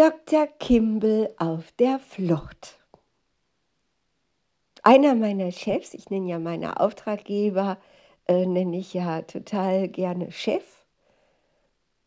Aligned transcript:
Dr. 0.00 0.46
Kimball 0.58 1.28
auf 1.36 1.72
der 1.72 1.98
Flucht. 1.98 2.78
Einer 4.82 5.14
meiner 5.14 5.52
Chefs, 5.52 5.92
ich 5.92 6.08
nenne 6.08 6.30
ja 6.30 6.38
meine 6.38 6.80
Auftraggeber, 6.80 7.76
äh, 8.26 8.46
nenne 8.46 8.78
ich 8.78 8.94
ja 8.94 9.20
total 9.20 9.88
gerne 9.88 10.32
Chef, 10.32 10.64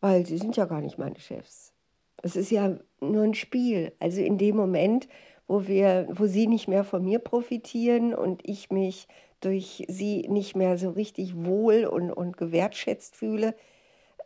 weil 0.02 0.26
sie 0.26 0.40
sind 0.40 0.58
ja 0.58 0.66
gar 0.66 0.82
nicht 0.82 0.98
meine 0.98 1.20
Chefs. 1.20 1.72
Es 2.24 2.36
ist 2.36 2.50
ja 2.50 2.80
nur 3.00 3.26
ein 3.26 3.36
Spiel. 3.36 3.92
Also 4.00 4.22
in 4.22 4.40
dem 4.40 4.56
Moment, 4.56 5.08
wo, 5.46 5.68
wir, 5.68 6.08
wo 6.10 6.26
sie 6.26 6.48
nicht 6.48 6.68
mehr 6.68 6.86
von 6.86 7.06
mir 7.06 7.20
profitieren 7.20 8.16
und 8.16 8.42
ich 8.44 8.72
mich 8.72 9.08
durch 9.40 9.86
sie 9.88 10.28
nicht 10.30 10.56
mehr 10.56 10.80
so 10.80 10.90
richtig 10.90 11.46
wohl 11.46 11.86
und, 11.86 12.12
und 12.12 12.38
gewertschätzt 12.38 13.16
fühle, 13.16 13.54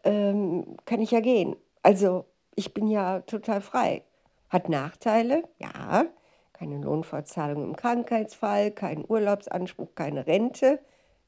ähm, 0.05 0.77
kann 0.85 1.01
ich 1.01 1.11
ja 1.11 1.19
gehen. 1.19 1.57
Also 1.83 2.23
ich 2.57 2.73
bin 2.73 2.87
ja 2.87 3.21
total 3.21 3.61
frei. 3.61 4.03
Hat 4.49 4.67
Nachteile, 4.67 5.43
ja. 5.59 6.05
Keine 6.53 6.79
Lohnfortzahlung 6.79 7.63
im 7.63 7.75
Krankheitsfall, 7.75 8.71
kein 8.71 9.05
Urlaubsanspruch, 9.07 9.93
keine 9.93 10.25
Rente. 10.25 10.79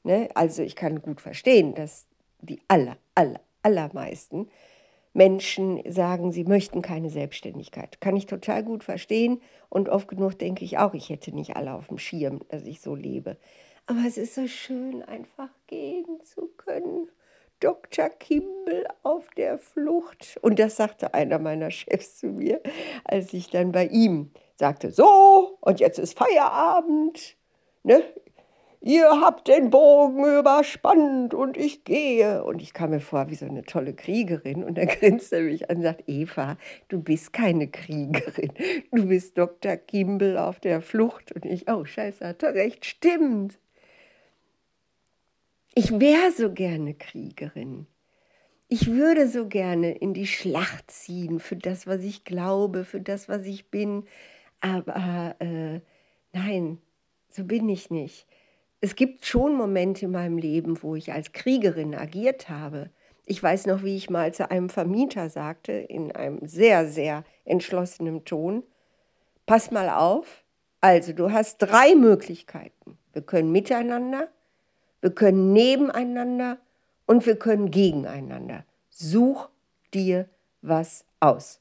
Ne? 0.02 0.28
Also 0.34 0.62
ich 0.62 0.74
kann 0.74 1.02
gut 1.02 1.20
verstehen, 1.20 1.74
dass 1.74 2.06
die 2.40 2.60
aller, 2.66 2.96
aller, 3.14 3.40
allermeisten 3.62 4.48
Menschen 5.12 5.80
sagen, 5.90 6.32
sie 6.32 6.44
möchten 6.44 6.82
keine 6.82 7.10
Selbstständigkeit. 7.10 8.00
Kann 8.00 8.16
ich 8.16 8.26
total 8.26 8.64
gut 8.64 8.82
verstehen 8.82 9.40
und 9.68 9.88
oft 9.88 10.08
genug 10.08 10.36
denke 10.36 10.64
ich 10.64 10.78
auch, 10.78 10.94
ich 10.94 11.10
hätte 11.10 11.32
nicht 11.32 11.54
alle 11.54 11.74
auf 11.74 11.88
dem 11.88 11.98
Schirm, 11.98 12.40
dass 12.48 12.64
ich 12.64 12.80
so 12.80 12.96
lebe. 12.96 13.36
Aber 13.86 14.00
es 14.04 14.18
ist 14.18 14.34
so 14.34 14.48
schön, 14.48 15.02
einfach 15.04 15.50
gehen 15.68 16.06
zu 16.24 16.48
können. 16.56 17.08
Dr. 17.60 18.08
Kimball 18.08 18.86
auf 19.02 19.28
der 19.36 19.58
Flucht. 19.58 20.38
Und 20.42 20.58
das 20.58 20.76
sagte 20.76 21.14
einer 21.14 21.38
meiner 21.38 21.70
Chefs 21.70 22.18
zu 22.18 22.26
mir, 22.28 22.60
als 23.04 23.32
ich 23.32 23.50
dann 23.50 23.72
bei 23.72 23.86
ihm 23.86 24.30
sagte, 24.56 24.90
so, 24.90 25.58
und 25.60 25.80
jetzt 25.80 25.98
ist 25.98 26.18
Feierabend. 26.18 27.36
Ne? 27.82 28.02
Ihr 28.82 29.20
habt 29.20 29.46
den 29.46 29.68
Bogen 29.68 30.24
überspannt 30.24 31.34
und 31.34 31.58
ich 31.58 31.84
gehe. 31.84 32.42
Und 32.44 32.62
ich 32.62 32.72
kam 32.72 32.90
mir 32.90 33.00
vor 33.00 33.28
wie 33.28 33.34
so 33.34 33.44
eine 33.44 33.62
tolle 33.62 33.92
Kriegerin. 33.92 34.64
Und 34.64 34.78
dann 34.78 34.86
grinste 35.00 35.36
er 35.36 35.42
mich 35.42 35.68
an 35.68 35.76
und 35.76 35.82
sagt, 35.82 36.04
Eva, 36.06 36.56
du 36.88 37.02
bist 37.02 37.34
keine 37.34 37.68
Kriegerin. 37.68 38.52
Du 38.90 39.06
bist 39.06 39.36
Dr. 39.36 39.76
Kimball 39.76 40.38
auf 40.38 40.60
der 40.60 40.80
Flucht. 40.80 41.30
Und 41.32 41.44
ich, 41.44 41.70
oh 41.70 41.84
scheiße, 41.84 42.26
hat 42.26 42.42
er 42.42 42.54
recht, 42.54 42.86
stimmt. 42.86 43.58
Ich 45.82 45.98
wäre 45.98 46.30
so 46.30 46.52
gerne 46.52 46.92
Kriegerin. 46.92 47.86
Ich 48.68 48.88
würde 48.88 49.26
so 49.26 49.48
gerne 49.48 49.92
in 49.96 50.12
die 50.12 50.26
Schlacht 50.26 50.90
ziehen 50.90 51.40
für 51.40 51.56
das, 51.56 51.86
was 51.86 52.02
ich 52.02 52.24
glaube, 52.24 52.84
für 52.84 53.00
das, 53.00 53.30
was 53.30 53.46
ich 53.46 53.70
bin. 53.70 54.04
Aber 54.60 55.36
äh, 55.38 55.80
nein, 56.34 56.82
so 57.30 57.44
bin 57.44 57.66
ich 57.70 57.88
nicht. 57.88 58.26
Es 58.82 58.94
gibt 58.94 59.24
schon 59.24 59.56
Momente 59.56 60.04
in 60.04 60.10
meinem 60.10 60.36
Leben, 60.36 60.82
wo 60.82 60.96
ich 60.96 61.14
als 61.14 61.32
Kriegerin 61.32 61.94
agiert 61.94 62.50
habe. 62.50 62.90
Ich 63.24 63.42
weiß 63.42 63.64
noch, 63.64 63.82
wie 63.82 63.96
ich 63.96 64.10
mal 64.10 64.34
zu 64.34 64.50
einem 64.50 64.68
Vermieter 64.68 65.30
sagte, 65.30 65.72
in 65.72 66.12
einem 66.12 66.46
sehr, 66.46 66.88
sehr 66.88 67.24
entschlossenen 67.46 68.26
Ton, 68.26 68.64
pass 69.46 69.70
mal 69.70 69.88
auf, 69.88 70.44
also 70.82 71.14
du 71.14 71.32
hast 71.32 71.56
drei 71.56 71.94
Möglichkeiten. 71.94 72.98
Wir 73.14 73.22
können 73.22 73.50
miteinander, 73.50 74.28
wir 75.00 75.10
können 75.10 75.52
nebeneinander 75.52 76.58
und 77.06 77.26
wir 77.26 77.36
können 77.36 77.70
gegeneinander. 77.70 78.64
Such 78.90 79.48
dir 79.92 80.28
was 80.62 81.04
aus. 81.20 81.60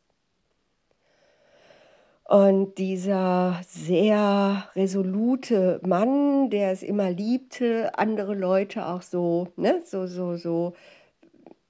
Und 2.29 2.77
dieser 2.77 3.59
sehr 3.67 4.69
resolute 4.75 5.81
Mann, 5.83 6.51
der 6.51 6.71
es 6.71 6.83
immer 6.83 7.09
liebte, 7.09 7.97
andere 7.97 8.35
Leute 8.35 8.85
auch 8.85 9.01
so, 9.01 9.47
ne, 9.55 9.81
so, 9.83 10.05
so, 10.05 10.35
so 10.35 10.75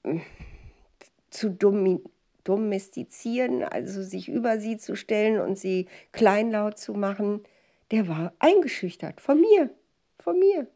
mm, 0.03 0.17
zu 1.29 1.49
domestizieren, 2.43 3.63
also 3.63 4.03
sich 4.03 4.27
über 4.27 4.59
sie 4.59 4.75
zu 4.77 4.97
stellen 4.97 5.39
und 5.39 5.57
sie 5.57 5.87
kleinlaut 6.11 6.77
zu 6.77 6.93
machen, 6.93 7.43
der 7.91 8.09
war 8.09 8.33
eingeschüchtert 8.39 9.21
von 9.21 9.39
mir, 9.39 9.69
von 10.17 10.37
mir. 10.37 10.67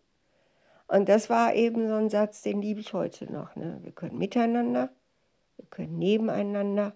Und 0.94 1.10
das 1.10 1.28
war 1.28 1.56
eben 1.56 1.88
so 1.88 1.96
ein 1.96 2.12
Satz, 2.12 2.44
den 2.44 2.62
liebe 2.62 2.80
ich 2.80 2.94
heute 2.94 3.26
noch. 3.26 3.56
Ne? 3.56 3.80
Wir 3.82 3.92
können 3.92 4.20
miteinander, 4.20 4.94
wir 5.58 5.66
können 5.72 5.98
nebeneinander 5.98 6.96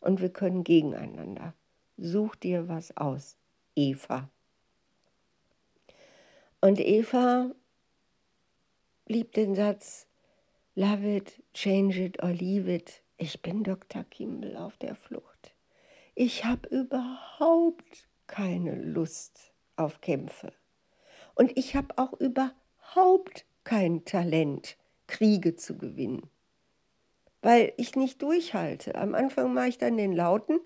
und 0.00 0.20
wir 0.20 0.30
können 0.30 0.64
gegeneinander. 0.64 1.54
Such 1.96 2.34
dir 2.34 2.66
was 2.66 2.96
aus, 2.96 3.38
Eva. 3.76 4.28
Und 6.60 6.80
Eva 6.80 7.52
liebt 9.06 9.36
den 9.36 9.54
Satz, 9.54 10.08
Love 10.74 11.08
it, 11.08 11.40
change 11.54 12.04
it 12.04 12.20
or 12.24 12.30
leave 12.30 12.68
it. 12.68 13.00
Ich 13.16 13.42
bin 13.42 13.62
Dr. 13.62 14.02
Kimball 14.10 14.56
auf 14.56 14.76
der 14.78 14.96
Flucht. 14.96 15.54
Ich 16.16 16.44
habe 16.44 16.68
überhaupt 16.70 18.08
keine 18.26 18.74
Lust 18.74 19.54
auf 19.76 20.00
Kämpfe. 20.00 20.52
Und 21.36 21.56
ich 21.56 21.76
habe 21.76 21.96
auch 21.96 22.12
überhaupt 22.14 22.56
überhaupt 22.86 23.44
kein 23.64 24.04
Talent, 24.04 24.76
Kriege 25.06 25.56
zu 25.56 25.76
gewinnen, 25.76 26.28
weil 27.42 27.72
ich 27.76 27.96
nicht 27.96 28.22
durchhalte. 28.22 28.96
Am 28.96 29.14
Anfang 29.14 29.54
mache 29.54 29.68
ich 29.68 29.78
dann 29.78 29.96
den 29.96 30.12
Lauten 30.12 30.60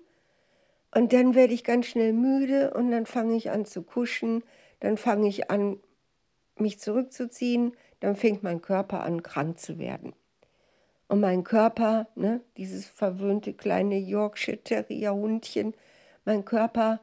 und 0.93 1.13
dann 1.13 1.35
werde 1.35 1.53
ich 1.53 1.63
ganz 1.63 1.87
schnell 1.87 2.13
müde 2.13 2.73
und 2.73 2.91
dann 2.91 3.05
fange 3.05 3.35
ich 3.35 3.51
an 3.51 3.65
zu 3.65 3.83
kuschen, 3.83 4.43
dann 4.79 4.97
fange 4.97 5.27
ich 5.27 5.49
an, 5.51 5.79
mich 6.55 6.79
zurückzuziehen, 6.79 7.75
dann 7.99 8.15
fängt 8.15 8.43
mein 8.43 8.61
Körper 8.61 9.03
an, 9.03 9.23
krank 9.23 9.59
zu 9.59 9.77
werden. 9.77 10.13
Und 11.07 11.19
mein 11.19 11.43
Körper, 11.43 12.07
ne, 12.15 12.41
dieses 12.57 12.87
verwöhnte 12.87 13.53
kleine 13.53 13.97
Yorkshire 13.97 14.63
Terrier 14.63 15.13
Hundchen, 15.13 15.73
mein 16.25 16.45
Körper, 16.45 16.99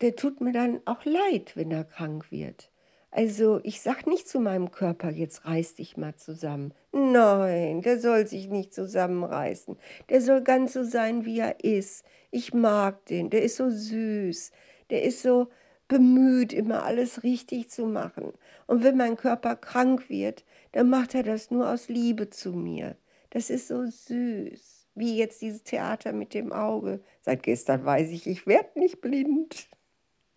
der 0.00 0.16
tut 0.16 0.40
mir 0.40 0.52
dann 0.52 0.80
auch 0.86 1.04
leid, 1.04 1.56
wenn 1.56 1.70
er 1.70 1.84
krank 1.84 2.30
wird. 2.30 2.70
Also 3.10 3.60
ich 3.62 3.80
sag 3.80 4.06
nicht 4.06 4.28
zu 4.28 4.38
meinem 4.38 4.70
Körper, 4.70 5.10
jetzt 5.10 5.46
reiß 5.46 5.76
dich 5.76 5.96
mal 5.96 6.14
zusammen. 6.16 6.74
Nein, 6.92 7.80
der 7.80 7.98
soll 7.98 8.26
sich 8.26 8.48
nicht 8.48 8.74
zusammenreißen. 8.74 9.78
Der 10.10 10.20
soll 10.20 10.42
ganz 10.42 10.74
so 10.74 10.84
sein, 10.84 11.24
wie 11.24 11.38
er 11.38 11.64
ist. 11.64 12.04
Ich 12.30 12.52
mag 12.52 13.06
den, 13.06 13.30
der 13.30 13.42
ist 13.42 13.56
so 13.56 13.70
süß, 13.70 14.52
der 14.90 15.04
ist 15.04 15.22
so 15.22 15.48
bemüht, 15.88 16.52
immer 16.52 16.84
alles 16.84 17.22
richtig 17.22 17.70
zu 17.70 17.86
machen. 17.86 18.34
Und 18.66 18.84
wenn 18.84 18.98
mein 18.98 19.16
Körper 19.16 19.56
krank 19.56 20.10
wird, 20.10 20.44
dann 20.72 20.90
macht 20.90 21.14
er 21.14 21.22
das 21.22 21.50
nur 21.50 21.70
aus 21.70 21.88
Liebe 21.88 22.28
zu 22.28 22.52
mir. 22.52 22.96
Das 23.30 23.48
ist 23.48 23.68
so 23.68 23.86
süß, 23.86 24.86
wie 24.94 25.16
jetzt 25.16 25.40
dieses 25.40 25.62
Theater 25.62 26.12
mit 26.12 26.34
dem 26.34 26.52
Auge. 26.52 27.00
Seit 27.22 27.42
gestern 27.42 27.84
weiß 27.84 28.10
ich, 28.10 28.26
ich 28.26 28.46
werde 28.46 28.78
nicht 28.78 29.00
blind. 29.00 29.68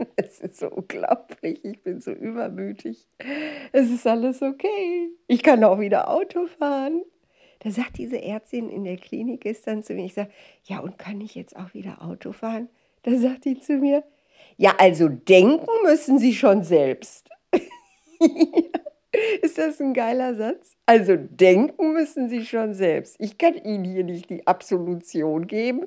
Es 0.16 0.40
ist 0.40 0.58
so 0.58 0.70
unglaublich, 0.70 1.64
ich 1.64 1.82
bin 1.84 2.02
so 2.02 2.12
übermütig. 2.12 3.08
Es 3.72 3.90
ist 3.90 4.08
alles 4.08 4.42
okay. 4.42 5.10
Ich 5.28 5.44
kann 5.44 5.64
auch 5.64 5.80
wieder 5.80 6.10
Auto 6.10 6.48
fahren. 6.48 7.02
Da 7.60 7.70
sagt 7.70 7.98
diese 7.98 8.22
Ärztin 8.22 8.70
in 8.70 8.84
der 8.84 8.98
Klinik 8.98 9.42
gestern 9.42 9.84
zu 9.84 9.94
mir, 9.94 10.06
ich 10.06 10.16
sage, 10.16 10.32
ja, 10.64 10.80
und 10.80 10.98
kann 10.98 11.22
ich 11.22 11.36
jetzt 11.36 11.56
auch 11.56 11.74
wieder 11.74 12.02
Auto 12.02 12.32
fahren? 12.32 12.70
Da 13.04 13.16
sagt 13.16 13.46
die 13.46 13.60
zu 13.60 13.74
mir, 13.74 14.04
ja, 14.58 14.76
also 14.78 15.10
denken 15.10 15.68
müssen 15.84 16.18
Sie 16.18 16.34
schon 16.34 16.64
selbst. 16.64 17.30
Ist 19.42 19.58
das 19.58 19.80
ein 19.80 19.94
geiler 19.94 20.36
Satz? 20.36 20.76
Also 20.86 21.16
denken 21.18 21.94
müssen 21.94 22.30
Sie 22.30 22.46
schon 22.46 22.74
selbst. 22.74 23.16
Ich 23.20 23.38
kann 23.38 23.56
Ihnen 23.56 23.84
hier 23.84 24.04
nicht 24.04 24.30
die 24.30 24.48
Absolution 24.48 25.48
geben. 25.48 25.86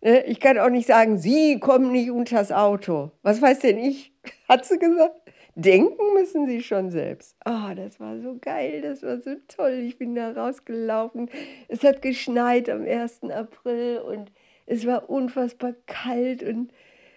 Ne? 0.00 0.24
Ich 0.26 0.40
kann 0.40 0.58
auch 0.58 0.70
nicht 0.70 0.86
sagen, 0.86 1.18
Sie 1.18 1.58
kommen 1.58 1.92
nicht 1.92 2.10
unters 2.10 2.52
Auto. 2.52 3.10
Was 3.22 3.42
weiß 3.42 3.60
denn 3.60 3.78
ich? 3.78 4.12
Hat 4.48 4.64
sie 4.64 4.78
gesagt? 4.78 5.20
Denken 5.54 6.14
müssen 6.14 6.46
Sie 6.46 6.62
schon 6.62 6.90
selbst. 6.90 7.36
Oh, 7.44 7.74
das 7.74 7.98
war 7.98 8.20
so 8.20 8.38
geil, 8.40 8.80
das 8.80 9.02
war 9.02 9.20
so 9.20 9.34
toll. 9.48 9.80
Ich 9.84 9.98
bin 9.98 10.14
da 10.14 10.30
rausgelaufen. 10.30 11.28
Es 11.66 11.82
hat 11.82 12.00
geschneit 12.00 12.70
am 12.70 12.82
1. 12.82 13.24
April 13.24 13.98
und 13.98 14.30
es 14.66 14.86
war 14.86 15.10
unfassbar 15.10 15.74
kalt 15.86 16.44
und 16.44 16.72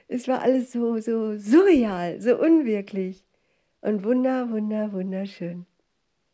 es 0.07 0.27
war 0.27 0.41
alles 0.41 0.71
so, 0.71 0.97
so 0.99 1.37
surreal, 1.37 2.19
so 2.19 2.39
unwirklich. 2.39 3.23
Und 3.81 4.03
wunder, 4.03 4.49
wunder, 4.49 4.91
wunderschön. 4.91 5.67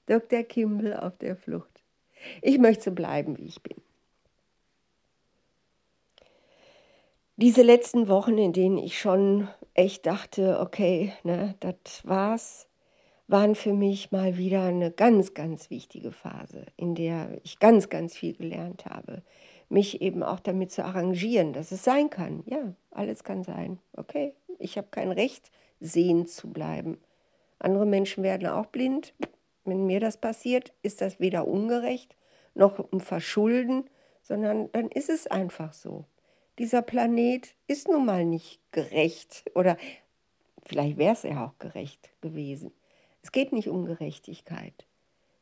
Dr. 0.06 0.44
Kimball 0.44 0.94
auf 0.96 1.18
der 1.18 1.36
Flucht. 1.36 1.84
Ich 2.42 2.58
möchte 2.58 2.86
so 2.86 2.92
bleiben, 2.92 3.38
wie 3.38 3.46
ich 3.48 3.62
bin. 3.62 3.78
Diese 7.38 7.62
letzten 7.62 8.08
Wochen, 8.08 8.38
in 8.38 8.52
denen 8.52 8.78
ich 8.78 9.00
schon 9.00 9.48
echt 9.76 10.08
dachte, 10.08 10.60
okay, 10.60 11.14
ne, 11.24 11.56
das 11.60 11.76
war's, 12.04 12.68
waren 13.28 13.54
für 13.54 13.74
mich 13.74 14.12
mal 14.12 14.38
wieder 14.38 14.64
eine 14.64 14.92
ganz, 14.92 15.34
ganz 15.34 15.70
wichtige 15.70 16.12
Phase, 16.12 16.66
in 16.78 16.96
der 16.96 17.40
ich 17.44 17.60
ganz, 17.60 17.90
ganz 17.90 18.16
viel 18.16 18.36
gelernt 18.36 18.86
habe. 18.86 19.22
mich 19.70 20.02
eben 20.02 20.24
auch 20.24 20.40
damit 20.40 20.72
zu 20.72 20.86
arrangieren, 20.86 21.52
dass 21.52 21.74
es 21.74 21.84
sein 21.84 22.10
kann. 22.10 22.42
Ja, 22.46 22.74
alles 22.90 23.26
kann 23.26 23.44
sein. 23.44 23.80
Okay, 23.94 24.34
ich 24.60 24.78
habe 24.78 24.88
kein 24.92 25.12
Recht, 25.12 25.52
sehend 25.82 26.30
zu 26.30 26.52
bleiben. 26.54 26.98
Andere 27.60 27.86
Menschen 27.86 28.24
werden 28.24 28.48
auch 28.48 28.68
blind. 28.68 29.14
Wenn 29.66 29.86
mir 29.86 30.00
das 30.00 30.18
passiert, 30.18 30.74
ist 30.84 31.02
das 31.02 31.20
weder 31.20 31.48
ungerecht 31.48 32.16
noch 32.56 32.80
ein 32.92 33.02
Verschulden, 33.02 33.90
sondern 34.22 34.72
dann 34.72 34.88
ist 34.88 35.10
es 35.10 35.28
einfach 35.28 35.74
so. 35.74 36.06
Dieser 36.60 36.82
Planet 36.82 37.54
ist 37.68 37.88
nun 37.88 38.06
mal 38.06 38.26
nicht 38.26 38.60
gerecht 38.72 39.46
oder 39.54 39.78
vielleicht 40.64 40.98
wäre 40.98 41.14
es 41.14 41.24
ja 41.24 41.46
auch 41.46 41.60
gerecht 41.60 42.10
gewesen. 42.22 42.72
Es 43.22 43.32
geht 43.32 43.52
nicht 43.52 43.70
um 43.70 43.86
Gerechtigkeit. 43.86 44.88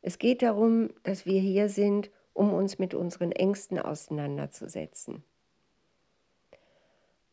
Es 0.01 0.19
geht 0.19 0.41
darum, 0.41 0.89
dass 1.03 1.25
wir 1.25 1.39
hier 1.39 1.69
sind, 1.69 2.11
um 2.33 2.53
uns 2.53 2.79
mit 2.79 2.93
unseren 2.93 3.31
Ängsten 3.31 3.79
auseinanderzusetzen. 3.79 5.23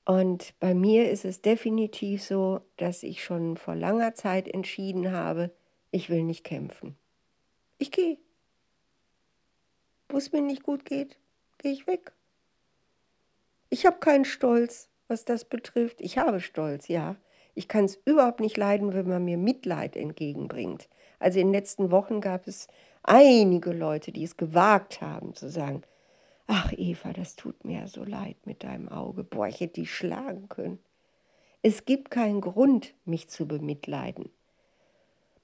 Und 0.05 0.55
bei 0.61 0.75
mir 0.75 1.11
ist 1.11 1.25
es 1.25 1.43
definitiv 1.43 2.23
so, 2.23 2.61
dass 2.76 3.02
ich 3.02 3.23
schon 3.23 3.56
vor 3.56 3.75
langer 3.75 4.14
Zeit 4.14 4.49
entschieden 4.49 5.12
habe, 5.12 5.50
ich 5.90 6.08
will 6.08 6.23
nicht 6.23 6.44
kämpfen. 6.44 6.96
Ich 7.79 7.90
gehe. 7.90 8.19
Wo 10.08 10.17
es 10.17 10.32
mir 10.32 10.40
nicht 10.40 10.62
gut 10.62 10.84
geht, 10.84 11.19
gehe 11.58 11.73
ich 11.73 11.87
weg. 11.87 12.12
Ich 13.72 13.86
habe 13.86 14.00
keinen 14.00 14.26
Stolz, 14.26 14.90
was 15.08 15.24
das 15.24 15.46
betrifft. 15.46 16.02
Ich 16.02 16.19
habe 16.19 16.40
Stolz, 16.40 16.88
ja. 16.88 17.16
Ich 17.54 17.69
kann 17.69 17.86
es 17.86 17.98
überhaupt 18.04 18.40
nicht 18.40 18.58
leiden, 18.58 18.92
wenn 18.92 19.08
man 19.08 19.24
mir 19.24 19.38
Mitleid 19.38 19.96
entgegenbringt. 19.96 20.90
Also 21.19 21.40
in 21.40 21.46
den 21.46 21.54
letzten 21.54 21.90
Wochen 21.90 22.20
gab 22.20 22.46
es 22.46 22.69
einige 23.02 23.72
Leute, 23.72 24.12
die 24.12 24.24
es 24.24 24.36
gewagt 24.36 25.00
haben 25.00 25.34
zu 25.34 25.48
sagen, 25.48 25.80
ach 26.46 26.70
Eva, 26.76 27.14
das 27.14 27.34
tut 27.34 27.64
mir 27.64 27.88
so 27.88 28.04
leid 28.04 28.36
mit 28.44 28.62
deinem 28.62 28.90
Auge. 28.90 29.24
Boah, 29.24 29.46
ich 29.46 29.58
hätte 29.60 29.80
dich 29.80 29.94
schlagen 29.94 30.50
können. 30.50 30.78
Es 31.62 31.86
gibt 31.86 32.10
keinen 32.10 32.42
Grund, 32.42 32.92
mich 33.06 33.30
zu 33.30 33.48
bemitleiden. 33.48 34.28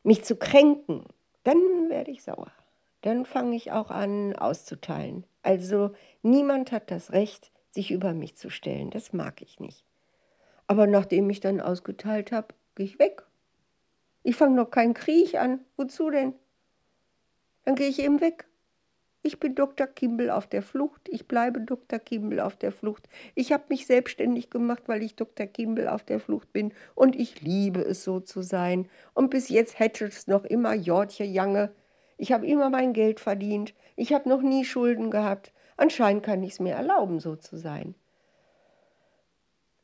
Mich 0.02 0.22
zu 0.22 0.36
kränken, 0.36 1.04
dann 1.44 1.88
werde 1.88 2.10
ich 2.10 2.24
sauer. 2.24 2.52
Dann 3.00 3.24
fange 3.24 3.56
ich 3.56 3.72
auch 3.72 3.90
an 3.90 4.36
auszuteilen. 4.36 5.24
Also 5.40 5.92
niemand 6.20 6.72
hat 6.72 6.90
das 6.90 7.12
Recht, 7.12 7.52
sich 7.70 7.90
über 7.90 8.14
mich 8.14 8.36
zu 8.36 8.50
stellen. 8.50 8.90
Das 8.90 9.12
mag 9.12 9.42
ich 9.42 9.60
nicht. 9.60 9.84
Aber 10.66 10.86
nachdem 10.86 11.30
ich 11.30 11.40
dann 11.40 11.60
ausgeteilt 11.60 12.32
habe, 12.32 12.54
gehe 12.74 12.86
ich 12.86 12.98
weg. 12.98 13.22
Ich 14.22 14.36
fange 14.36 14.56
noch 14.56 14.70
keinen 14.70 14.94
Krieg 14.94 15.34
an. 15.36 15.60
Wozu 15.76 16.10
denn? 16.10 16.34
Dann 17.64 17.74
gehe 17.74 17.88
ich 17.88 17.98
eben 17.98 18.20
weg. 18.20 18.48
Ich 19.22 19.40
bin 19.40 19.54
Dr. 19.54 19.86
Kimball 19.86 20.30
auf 20.30 20.46
der 20.46 20.62
Flucht. 20.62 21.08
Ich 21.08 21.26
bleibe 21.26 21.60
Dr. 21.60 21.98
Kimball 21.98 22.40
auf 22.40 22.56
der 22.56 22.72
Flucht. 22.72 23.08
Ich 23.34 23.52
habe 23.52 23.64
mich 23.68 23.86
selbstständig 23.86 24.48
gemacht, 24.48 24.84
weil 24.86 25.02
ich 25.02 25.16
Dr. 25.16 25.46
Kimball 25.46 25.88
auf 25.88 26.04
der 26.04 26.20
Flucht 26.20 26.52
bin. 26.52 26.72
Und 26.94 27.16
ich 27.16 27.42
liebe 27.42 27.80
es, 27.80 28.04
so 28.04 28.20
zu 28.20 28.42
sein. 28.42 28.88
Und 29.14 29.30
bis 29.30 29.48
jetzt 29.48 29.78
hätte 29.78 30.06
es 30.06 30.28
noch 30.28 30.44
immer 30.44 30.74
Jortje 30.74 31.26
Jange. 31.26 31.72
Ich 32.16 32.32
habe 32.32 32.46
immer 32.46 32.70
mein 32.70 32.92
Geld 32.92 33.20
verdient. 33.20 33.74
Ich 33.96 34.12
habe 34.12 34.28
noch 34.28 34.40
nie 34.40 34.64
Schulden 34.64 35.10
gehabt. 35.10 35.52
Anscheinend 35.78 36.24
kann 36.24 36.42
ich 36.42 36.50
es 36.50 36.60
mir 36.60 36.74
erlauben, 36.74 37.20
so 37.20 37.36
zu 37.36 37.56
sein. 37.56 37.94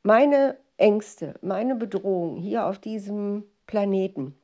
Meine 0.02 0.58
Ängste, 0.76 1.36
meine 1.40 1.76
Bedrohung 1.76 2.36
hier 2.36 2.66
auf 2.66 2.78
diesem 2.78 3.44
Planeten, 3.66 4.36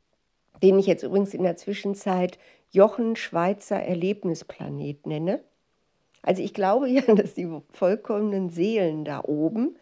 den 0.63 0.79
ich 0.79 0.87
jetzt 0.87 1.03
übrigens 1.03 1.35
in 1.35 1.43
der 1.43 1.57
Zwischenzeit 1.57 2.39
Jochen 2.71 3.17
Schweizer 3.17 3.83
Erlebnisplanet 3.83 5.07
nenne. 5.07 5.41
Also 6.23 6.41
ich 6.41 6.55
glaube 6.55 6.89
ja, 6.89 7.03
dass 7.15 7.35
die 7.35 7.49
vollkommenen 7.71 8.51
Seelen 8.51 9.05
da 9.05 9.23
oben 9.25 9.77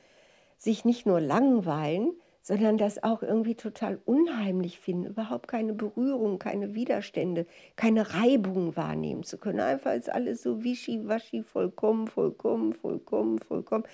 sich 0.56 0.86
nicht 0.86 1.06
nur 1.06 1.20
langweilen, 1.20 2.12
sondern 2.48 2.78
das 2.78 3.02
auch 3.02 3.22
irgendwie 3.22 3.56
total 3.56 4.00
unheimlich 4.06 4.80
finden, 4.80 5.04
überhaupt 5.04 5.48
keine 5.48 5.74
Berührung, 5.74 6.38
keine 6.38 6.74
Widerstände, 6.74 7.44
keine 7.76 8.14
Reibung 8.14 8.74
wahrnehmen 8.74 9.22
zu 9.22 9.36
können. 9.36 9.60
Einfach 9.60 9.92
ist 9.92 10.10
alles 10.10 10.44
so 10.44 10.64
wischiwaschi, 10.64 11.42
vollkommen, 11.42 12.08
vollkommen, 12.08 12.72
vollkommen, 12.72 13.38
vollkommen. 13.38 13.84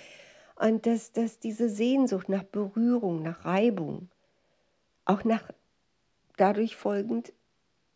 Und 0.54 0.86
dass, 0.86 1.10
dass 1.10 1.40
diese 1.40 1.68
Sehnsucht 1.68 2.28
nach 2.28 2.44
Berührung, 2.44 3.22
nach 3.22 3.44
Reibung, 3.44 4.08
auch 5.04 5.24
nach 5.24 5.50
dadurch 6.36 6.76
folgend 6.76 7.32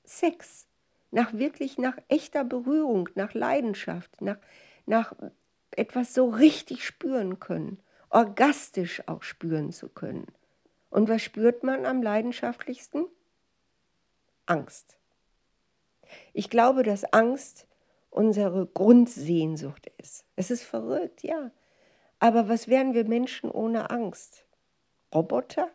Sex, 0.02 0.66
nach 1.12 1.34
wirklich 1.34 1.78
nach 1.78 1.99
echter 2.08 2.43
Berührung, 2.43 3.08
nach 3.14 3.32
Leidenschaft, 3.32 4.20
nach, 4.20 4.38
nach 4.87 5.14
etwas 5.70 6.14
so 6.14 6.28
richtig 6.28 6.84
spüren 6.84 7.38
können, 7.38 7.78
orgastisch 8.11 9.04
auch 9.06 9.22
spüren 9.22 9.70
zu 9.70 9.88
können. 9.88 10.26
Und 10.90 11.08
was 11.08 11.23
spürt 11.23 11.62
man 11.62 11.85
am 11.85 12.02
leidenschaftlichsten? 12.02 13.06
Angst. 14.46 14.96
Ich 16.32 16.49
glaube, 16.49 16.82
dass 16.82 17.05
Angst 17.12 17.67
unsere 18.11 18.67
Grundsehnsucht 18.67 19.90
ist. 19.99 20.25
Es 20.37 20.50
ist 20.50 20.62
verrückt, 20.62 21.23
ja. 21.23 21.50
Aber 22.19 22.49
was 22.49 22.69
wären 22.69 22.94
wir 22.94 23.05
Menschen 23.05 23.50
ohne 23.50 23.90
Angst? 23.90 24.44
Roboter? 25.14 25.69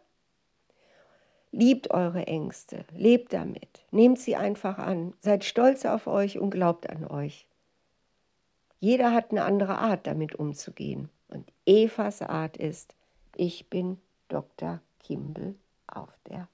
Liebt 1.51 1.91
eure 1.91 2.25
Ängste, 2.25 2.83
lebt 2.95 3.31
damit, 3.31 3.85
nehmt 3.91 4.19
sie 4.19 4.35
einfach 4.35 4.79
an, 4.79 5.13
seid 5.21 5.43
stolz 5.43 5.85
auf 5.85 6.07
euch 6.07 6.39
und 6.39 6.49
glaubt 6.49 6.89
an 6.89 7.05
euch. 7.05 7.47
Jeder 8.79 9.13
hat 9.13 9.29
eine 9.31 9.45
andere 9.45 9.77
Art, 9.77 10.07
damit 10.07 10.35
umzugehen. 10.35 11.09
Und 11.27 11.53
Evas 11.65 12.21
Art 12.23 12.57
ist, 12.57 12.95
ich 13.35 13.69
bin 13.69 14.01
Dr. 14.27 14.81
Kimball 15.03 15.55
auf 15.87 16.17
der 16.27 16.49